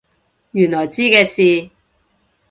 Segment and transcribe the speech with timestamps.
[0.53, 1.69] 原來知嘅事？